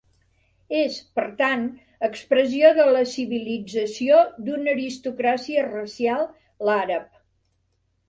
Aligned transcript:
És, 0.77 0.95
per 1.19 1.25
tant, 1.41 1.65
expressió 2.07 2.73
de 2.81 2.87
la 2.97 3.05
civilització 3.13 4.25
d'una 4.49 4.77
aristocràcia 4.77 5.71
racial, 5.71 6.29
l'àrab. 6.69 7.11